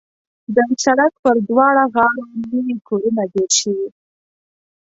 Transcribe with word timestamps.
د 0.55 0.57
سړک 0.83 1.13
پر 1.23 1.35
دواړه 1.47 1.83
غاړو 1.93 2.23
نوي 2.51 2.75
کورونه 2.87 3.21
جوړ 3.33 3.49
شوي. 3.59 3.87